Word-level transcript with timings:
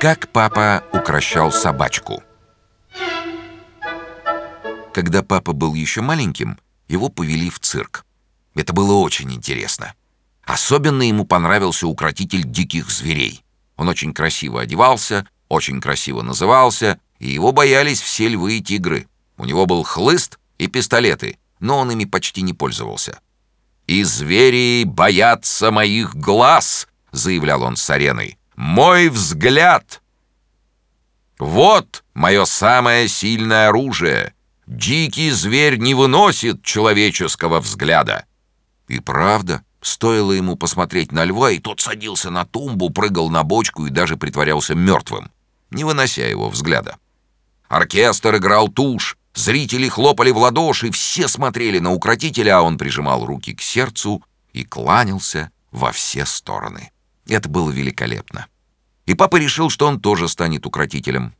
Как 0.00 0.28
папа 0.28 0.84
укращал 0.92 1.50
собачку. 1.50 2.22
Когда 4.92 5.22
папа 5.22 5.54
был 5.54 5.72
еще 5.72 6.02
маленьким, 6.02 6.58
его 6.86 7.08
повели 7.08 7.48
в 7.48 7.60
цирк. 7.60 8.04
Это 8.54 8.74
было 8.74 8.94
очень 8.94 9.32
интересно. 9.32 9.94
Особенно 10.44 11.02
ему 11.02 11.24
понравился 11.24 11.86
укротитель 11.86 12.44
диких 12.44 12.90
зверей. 12.90 13.42
Он 13.76 13.88
очень 13.88 14.12
красиво 14.12 14.60
одевался, 14.60 15.26
очень 15.48 15.80
красиво 15.80 16.20
назывался, 16.20 17.00
и 17.18 17.30
его 17.30 17.52
боялись 17.52 18.02
все 18.02 18.28
львы 18.28 18.58
и 18.58 18.62
тигры. 18.62 19.08
У 19.38 19.46
него 19.46 19.64
был 19.64 19.82
хлыст 19.82 20.38
и 20.58 20.66
пистолеты, 20.66 21.38
но 21.58 21.78
он 21.78 21.90
ими 21.90 22.04
почти 22.04 22.42
не 22.42 22.52
пользовался. 22.52 23.18
«И 23.86 24.02
звери 24.02 24.84
боятся 24.84 25.70
моих 25.70 26.14
глаз!»— 26.14 26.86
заявлял 27.12 27.62
он 27.62 27.76
с 27.76 27.88
ареной. 27.88 28.36
«Мой 28.56 29.10
взгляд!» 29.10 30.02
«Вот 31.38 32.04
мое 32.14 32.46
самое 32.46 33.06
сильное 33.06 33.68
оружие! 33.68 34.34
Дикий 34.66 35.30
зверь 35.30 35.76
не 35.76 35.94
выносит 35.94 36.62
человеческого 36.62 37.60
взгляда!» 37.60 38.24
И 38.88 38.98
правда, 39.00 39.62
стоило 39.82 40.32
ему 40.32 40.56
посмотреть 40.56 41.12
на 41.12 41.24
льва, 41.24 41.50
и 41.50 41.58
тот 41.58 41.80
садился 41.80 42.30
на 42.30 42.46
тумбу, 42.46 42.90
прыгал 42.90 43.28
на 43.28 43.42
бочку 43.42 43.86
и 43.86 43.90
даже 43.90 44.16
притворялся 44.16 44.74
мертвым, 44.74 45.30
не 45.70 45.84
вынося 45.84 46.26
его 46.26 46.48
взгляда. 46.48 46.96
Оркестр 47.68 48.36
играл 48.36 48.68
тушь, 48.68 49.18
зрители 49.34 49.88
хлопали 49.88 50.30
в 50.30 50.38
ладоши, 50.38 50.90
все 50.90 51.28
смотрели 51.28 51.78
на 51.78 51.92
укротителя, 51.92 52.58
а 52.58 52.62
он 52.62 52.78
прижимал 52.78 53.26
руки 53.26 53.54
к 53.54 53.60
сердцу 53.60 54.22
и 54.52 54.64
кланялся 54.64 55.50
во 55.72 55.92
все 55.92 56.24
стороны. 56.24 56.90
Это 57.26 57.48
было 57.48 57.70
великолепно. 57.70 58.46
И 59.06 59.14
папа 59.14 59.36
решил, 59.36 59.70
что 59.70 59.86
он 59.86 60.00
тоже 60.00 60.28
станет 60.28 60.66
укротителем. 60.66 61.34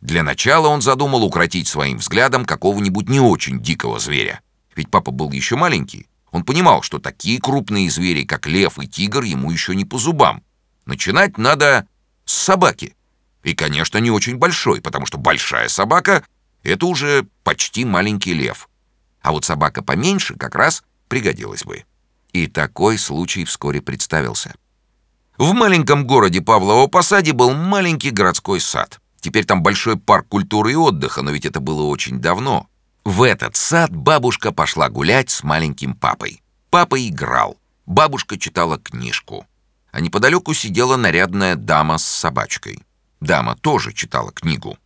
Для 0.00 0.22
начала 0.22 0.68
он 0.68 0.82
задумал 0.82 1.22
укротить 1.24 1.68
своим 1.68 1.98
взглядом 1.98 2.44
какого-нибудь 2.44 3.08
не 3.08 3.20
очень 3.20 3.60
дикого 3.60 3.98
зверя. 4.00 4.40
Ведь 4.74 4.90
папа 4.90 5.12
был 5.12 5.30
еще 5.30 5.56
маленький. 5.56 6.08
Он 6.32 6.44
понимал, 6.44 6.82
что 6.82 6.98
такие 6.98 7.40
крупные 7.40 7.90
звери, 7.90 8.24
как 8.24 8.46
лев 8.46 8.78
и 8.78 8.88
тигр, 8.88 9.22
ему 9.22 9.50
еще 9.50 9.74
не 9.76 9.84
по 9.84 9.98
зубам. 9.98 10.42
Начинать 10.86 11.38
надо 11.38 11.86
с 12.24 12.32
собаки. 12.32 12.96
И, 13.44 13.54
конечно, 13.54 13.98
не 13.98 14.10
очень 14.10 14.36
большой, 14.36 14.80
потому 14.80 15.06
что 15.06 15.18
большая 15.18 15.68
собака— 15.68 16.24
это 16.62 16.86
уже 16.86 17.26
почти 17.44 17.84
маленький 17.84 18.34
лев. 18.34 18.68
А 19.20 19.32
вот 19.32 19.44
собака 19.44 19.82
поменьше 19.82 20.34
как 20.34 20.54
раз 20.54 20.82
пригодилась 21.08 21.64
бы. 21.64 21.84
И 22.32 22.46
такой 22.46 22.98
случай 22.98 23.44
вскоре 23.44 23.80
представился. 23.80 24.54
В 25.42 25.54
маленьком 25.54 26.06
городе 26.06 26.38
Павлово-Посаде 26.38 27.32
был 27.32 27.52
маленький 27.52 28.10
городской 28.10 28.60
сад. 28.60 29.00
Теперь 29.18 29.44
там 29.44 29.60
большой 29.60 29.96
парк 29.96 30.28
культуры 30.28 30.70
и 30.70 30.76
отдыха, 30.76 31.20
но 31.22 31.32
ведь 31.32 31.44
это 31.44 31.58
было 31.58 31.82
очень 31.82 32.20
давно. 32.20 32.68
В 33.04 33.24
этот 33.24 33.56
сад 33.56 33.90
бабушка 33.90 34.52
пошла 34.52 34.88
гулять 34.88 35.30
с 35.30 35.42
маленьким 35.42 35.96
папой. 35.96 36.40
Папа 36.70 36.96
играл, 37.08 37.56
бабушка 37.86 38.38
читала 38.38 38.78
книжку. 38.78 39.44
А 39.90 40.00
неподалеку 40.00 40.54
сидела 40.54 40.94
нарядная 40.94 41.56
дама 41.56 41.98
с 41.98 42.04
собачкой. 42.04 42.78
Дама 43.20 43.56
тоже 43.56 43.92
читала 43.92 44.30
книгу. 44.30 44.78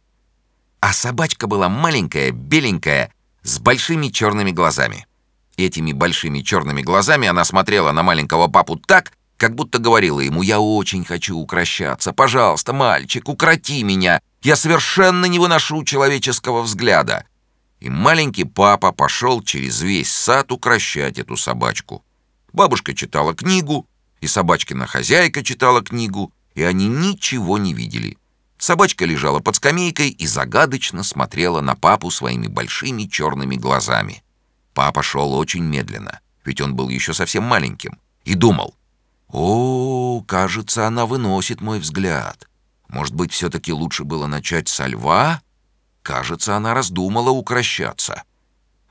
А 0.80 0.94
собачка 0.94 1.48
была 1.48 1.68
маленькая, 1.68 2.30
беленькая, 2.30 3.12
с 3.42 3.58
большими 3.58 4.08
черными 4.08 4.52
глазами. 4.52 5.06
Этими 5.58 5.92
большими 5.92 6.40
черными 6.40 6.80
глазами 6.80 7.28
она 7.28 7.44
смотрела 7.44 7.92
на 7.92 8.02
маленького 8.02 8.48
папу 8.48 8.76
так, 8.76 9.12
как 9.36 9.54
будто 9.54 9.78
говорила 9.78 10.20
ему 10.20 10.42
«Я 10.42 10.60
очень 10.60 11.04
хочу 11.04 11.36
укращаться. 11.36 12.12
Пожалуйста, 12.12 12.72
мальчик, 12.72 13.28
укроти 13.28 13.82
меня. 13.82 14.20
Я 14.42 14.56
совершенно 14.56 15.26
не 15.26 15.38
выношу 15.38 15.84
человеческого 15.84 16.62
взгляда». 16.62 17.24
И 17.80 17.90
маленький 17.90 18.44
папа 18.44 18.92
пошел 18.92 19.42
через 19.42 19.82
весь 19.82 20.10
сад 20.10 20.50
укращать 20.50 21.18
эту 21.18 21.36
собачку. 21.36 22.02
Бабушка 22.52 22.94
читала 22.94 23.34
книгу, 23.34 23.86
и 24.20 24.26
собачкина 24.26 24.86
хозяйка 24.86 25.44
читала 25.44 25.82
книгу, 25.82 26.32
и 26.54 26.62
они 26.62 26.88
ничего 26.88 27.58
не 27.58 27.74
видели. 27.74 28.16
Собачка 28.58 29.04
лежала 29.04 29.40
под 29.40 29.56
скамейкой 29.56 30.08
и 30.08 30.26
загадочно 30.26 31.02
смотрела 31.02 31.60
на 31.60 31.74
папу 31.76 32.10
своими 32.10 32.46
большими 32.46 33.04
черными 33.04 33.56
глазами. 33.56 34.22
Папа 34.72 35.02
шел 35.02 35.34
очень 35.34 35.62
медленно, 35.62 36.20
ведь 36.44 36.62
он 36.62 36.74
был 36.74 36.88
еще 36.88 37.12
совсем 37.12 37.44
маленьким, 37.44 37.98
и 38.24 38.34
думал, 38.34 38.74
«О, 39.28 40.22
кажется, 40.26 40.86
она 40.86 41.06
выносит 41.06 41.60
мой 41.60 41.80
взгляд. 41.80 42.48
Может 42.88 43.14
быть, 43.14 43.32
все-таки 43.32 43.72
лучше 43.72 44.04
было 44.04 44.26
начать 44.26 44.68
со 44.68 44.86
льва?» 44.86 45.42
Кажется, 46.02 46.54
она 46.56 46.72
раздумала 46.72 47.30
укращаться. 47.30 48.22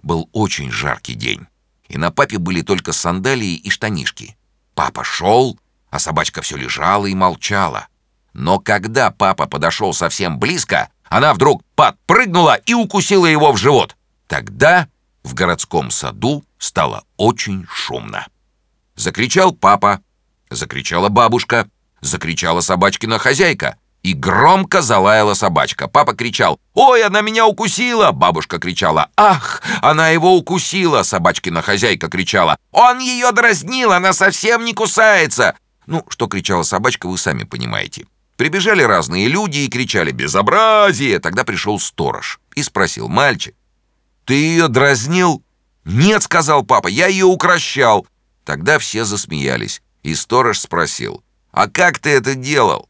Был 0.03 0.29
очень 0.33 0.69
жаркий 0.69 1.13
день, 1.13 1.47
и 1.87 1.97
на 1.97 2.11
папе 2.11 2.37
были 2.37 2.61
только 2.61 2.91
сандалии 2.91 3.55
и 3.55 3.69
штанишки. 3.69 4.35
Папа 4.73 5.05
шел, 5.05 5.57
а 5.89 5.99
собачка 5.99 6.41
все 6.41 6.57
лежала 6.57 7.05
и 7.05 7.15
молчала. 7.15 7.87
Но 8.33 8.59
когда 8.59 9.11
папа 9.11 9.47
подошел 9.47 9.93
совсем 9.93 10.39
близко, 10.39 10.89
она 11.05 11.33
вдруг 11.33 11.63
подпрыгнула 11.75 12.55
и 12.55 12.73
укусила 12.73 13.25
его 13.25 13.53
в 13.53 13.57
живот. 13.57 13.95
Тогда 14.27 14.89
в 15.23 15.33
городском 15.33 15.91
саду 15.91 16.43
стало 16.57 17.05
очень 17.15 17.65
шумно. 17.71 18.27
Закричал 18.95 19.53
папа, 19.53 20.01
закричала 20.55 21.09
бабушка, 21.09 21.67
закричала 22.01 22.61
собачкина 22.61 23.19
хозяйка, 23.19 23.77
и 24.05 24.13
громко 24.13 24.83
залаяла 24.83 25.33
собачка. 25.33 25.87
Папа 25.87 26.13
кричал 26.13 26.59
«Ой, 26.75 27.03
она 27.03 27.21
меня 27.21 27.47
укусила!» 27.47 28.11
Бабушка 28.11 28.59
кричала 28.59 29.09
«Ах, 29.17 29.63
она 29.81 30.09
его 30.09 30.37
укусила!» 30.37 31.01
Собачкина 31.01 31.63
хозяйка 31.63 32.07
кричала 32.07 32.57
«Он 32.71 32.99
ее 32.99 33.31
дразнил, 33.31 33.91
она 33.91 34.13
совсем 34.13 34.63
не 34.63 34.73
кусается!» 34.73 35.55
Ну, 35.87 36.05
что 36.09 36.27
кричала 36.27 36.61
собачка, 36.61 37.07
вы 37.07 37.17
сами 37.17 37.45
понимаете. 37.45 38.05
Прибежали 38.37 38.83
разные 38.83 39.27
люди 39.27 39.59
и 39.59 39.69
кричали 39.69 40.11
«Безобразие!» 40.11 41.17
Тогда 41.19 41.43
пришел 41.43 41.79
сторож 41.79 42.39
и 42.53 42.61
спросил 42.61 43.07
«Мальчик, 43.07 43.55
ты 44.25 44.35
ее 44.35 44.67
дразнил?» 44.67 45.43
«Нет»,— 45.83 46.21
сказал 46.23 46.63
папа,— 46.63 46.87
«я 46.89 47.07
ее 47.07 47.25
укращал». 47.25 48.05
Тогда 48.43 48.77
все 48.77 49.03
засмеялись, 49.03 49.81
и 50.05 50.13
сторож 50.13 50.59
спросил 50.59 51.23
«А 51.51 51.67
как 51.67 51.97
ты 51.97 52.11
это 52.11 52.35
делал?» 52.35 52.89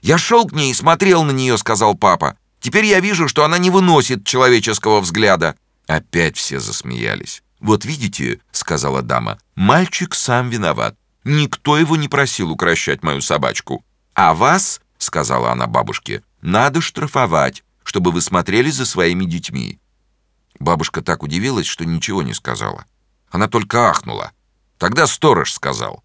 «Я 0.00 0.16
шел 0.16 0.46
к 0.46 0.52
ней 0.52 0.70
и 0.70 0.74
смотрел 0.74 1.22
на 1.22 1.32
нее»,— 1.32 1.58
сказал 1.58 1.94
папа. 1.94 2.38
«Теперь 2.60 2.86
я 2.86 3.00
вижу, 3.00 3.28
что 3.28 3.44
она 3.44 3.58
не 3.58 3.68
выносит 3.68 4.24
человеческого 4.24 5.00
взгляда». 5.00 5.54
Опять 5.86 6.38
все 6.38 6.58
засмеялись. 6.58 7.42
«Вот 7.60 7.84
видите»,— 7.84 8.40
сказала 8.52 9.02
дама,— 9.02 9.38
«мальчик 9.54 10.14
сам 10.14 10.48
виноват. 10.48 10.96
Никто 11.24 11.76
его 11.76 11.96
не 11.96 12.08
просил 12.08 12.50
укращать 12.50 13.02
мою 13.02 13.20
собачку». 13.20 13.84
«А 14.14 14.32
вас,— 14.32 14.80
сказала 14.98 15.52
она 15.52 15.66
бабушке,— 15.66 16.22
надо 16.40 16.80
штрафовать, 16.80 17.64
чтобы 17.84 18.12
вы 18.12 18.22
смотрели 18.22 18.70
за 18.70 18.86
своими 18.86 19.26
детьми». 19.26 19.78
Бабушка 20.58 21.02
так 21.02 21.22
удивилась, 21.22 21.66
что 21.66 21.84
ничего 21.84 22.22
не 22.22 22.32
сказала. 22.32 22.86
Она 23.30 23.46
только 23.46 23.90
ахнула. 23.90 24.32
Тогда 24.78 25.06
сторож 25.06 25.52
сказал, 25.52 26.02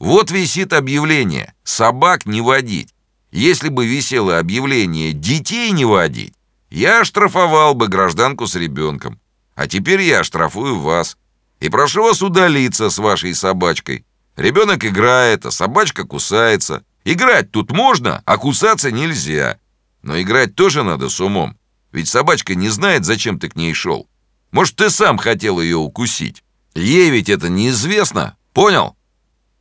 «Вот 0.00 0.30
висит 0.30 0.72
объявление, 0.72 1.54
собак 1.62 2.26
не 2.26 2.40
водить. 2.40 2.94
Если 3.30 3.68
бы 3.68 3.86
висело 3.86 4.38
объявление 4.38 5.12
«детей 5.12 5.70
не 5.70 5.84
водить», 5.84 6.34
я 6.70 7.04
штрафовал 7.04 7.74
бы 7.74 7.86
гражданку 7.86 8.46
с 8.46 8.56
ребенком. 8.56 9.20
А 9.54 9.66
теперь 9.68 10.00
я 10.00 10.24
штрафую 10.24 10.78
вас. 10.78 11.18
И 11.60 11.68
прошу 11.68 12.02
вас 12.02 12.22
удалиться 12.22 12.88
с 12.88 12.96
вашей 12.96 13.34
собачкой. 13.34 14.06
Ребенок 14.36 14.84
играет, 14.86 15.44
а 15.44 15.50
собачка 15.50 16.04
кусается. 16.04 16.82
Играть 17.04 17.52
тут 17.52 17.70
можно, 17.70 18.22
а 18.24 18.38
кусаться 18.38 18.90
нельзя. 18.90 19.58
Но 20.02 20.18
играть 20.20 20.54
тоже 20.54 20.82
надо 20.82 21.10
с 21.10 21.20
умом. 21.20 21.58
Ведь 21.92 22.08
собачка 22.08 22.54
не 22.54 22.70
знает, 22.70 23.04
зачем 23.04 23.38
ты 23.38 23.50
к 23.50 23.56
ней 23.56 23.74
шел. 23.74 24.08
Может, 24.50 24.76
ты 24.76 24.88
сам 24.88 25.18
хотел 25.18 25.60
ее 25.60 25.76
укусить. 25.76 26.42
Ей 26.74 27.10
ведь 27.10 27.28
это 27.28 27.50
неизвестно. 27.50 28.36
Понял? 28.54 28.96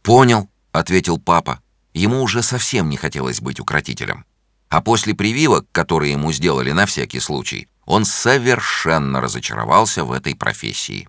Понял, 0.04 0.50
ответил 0.72 1.18
папа. 1.18 1.62
Ему 1.94 2.22
уже 2.22 2.44
совсем 2.44 2.90
не 2.90 2.98
хотелось 2.98 3.42
быть 3.42 3.60
укротителем. 3.60 4.26
А 4.70 4.82
после 4.82 5.16
прививок, 5.16 5.66
которые 5.72 6.12
ему 6.12 6.32
сделали 6.32 6.72
на 6.72 6.86
всякий 6.86 7.20
случай, 7.20 7.68
он 7.86 8.06
совершенно 8.06 9.20
разочаровался 9.20 10.04
в 10.04 10.12
этой 10.12 10.36
профессии. 10.36 11.08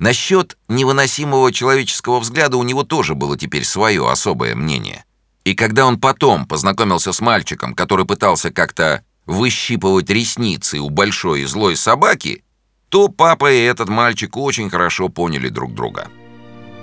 Насчет 0.00 0.56
невыносимого 0.68 1.52
человеческого 1.52 2.20
взгляда 2.20 2.56
у 2.56 2.62
него 2.62 2.82
тоже 2.82 3.14
было 3.14 3.38
теперь 3.38 3.64
свое 3.64 4.10
особое 4.10 4.56
мнение. 4.56 5.04
И 5.44 5.54
когда 5.54 5.86
он 5.86 6.00
потом 6.00 6.46
познакомился 6.46 7.12
с 7.12 7.20
мальчиком, 7.20 7.74
который 7.74 8.06
пытался 8.06 8.50
как-то 8.50 9.04
выщипывать 9.26 10.10
ресницы 10.10 10.80
у 10.80 10.90
большой 10.90 11.42
и 11.42 11.44
злой 11.44 11.76
собаки, 11.76 12.42
то 12.88 13.08
папа 13.08 13.52
и 13.52 13.62
этот 13.62 13.88
мальчик 13.88 14.36
очень 14.36 14.68
хорошо 14.68 15.08
поняли 15.08 15.48
друг 15.48 15.74
друга. 15.74 16.08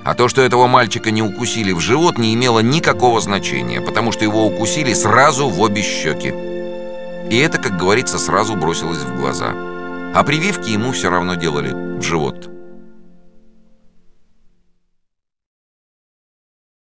А 0.08 0.14
то, 0.14 0.30
что 0.30 0.42
этого 0.42 0.68
мальчика 0.68 1.12
не 1.12 1.22
укусили 1.22 1.74
в 1.74 1.82
живот, 1.82 2.18
не 2.18 2.34
имело 2.34 2.60
никакого 2.60 3.20
значения, 3.20 3.82
потому 3.82 4.14
что 4.14 4.24
его 4.24 4.48
укусили 4.48 4.94
сразу 4.94 5.50
в 5.50 5.60
обе 5.60 5.82
щеки. 5.82 6.34
И 7.30 7.38
это, 7.38 7.58
как 7.58 7.78
говорится, 7.78 8.18
сразу 8.18 8.56
бросилось 8.56 9.00
в 9.00 9.20
глаза. 9.20 9.52
А 10.16 10.24
прививки 10.24 10.70
ему 10.70 10.94
все 10.94 11.10
равно 11.10 11.36
делали 11.36 11.74
в 12.00 12.02
живот. 12.04 12.57